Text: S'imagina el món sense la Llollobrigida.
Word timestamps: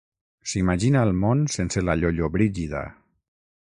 S'imagina 0.53 1.03
el 1.09 1.13
món 1.25 1.45
sense 1.57 1.87
la 1.87 1.97
Llollobrigida. 2.01 2.87